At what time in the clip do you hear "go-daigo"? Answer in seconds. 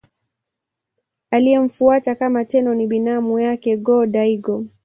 3.77-4.65